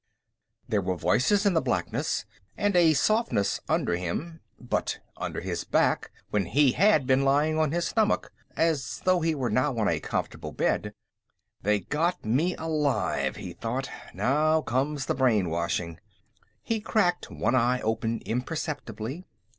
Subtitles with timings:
[0.67, 2.25] There were voices in the blackness,
[2.57, 7.71] and a softness under him, but under his back, when he had been lying on
[7.71, 10.95] his stomach, as though he were now on a comfortable bed.
[11.61, 15.99] They got me alive, he thought; now comes the brainwashing!
[16.63, 19.27] He cracked one eye open imperceptibly.